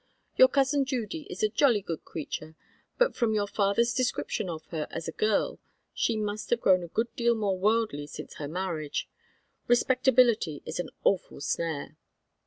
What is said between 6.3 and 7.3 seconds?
have grown a good